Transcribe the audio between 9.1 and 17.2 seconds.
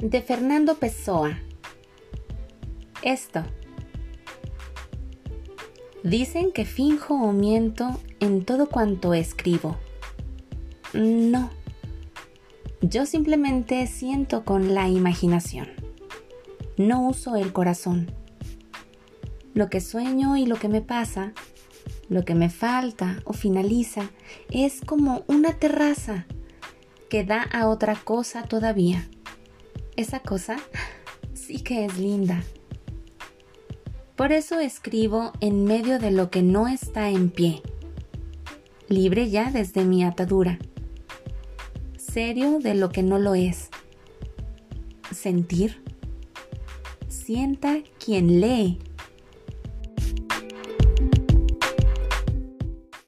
escribo. No. Yo simplemente siento con la imaginación. No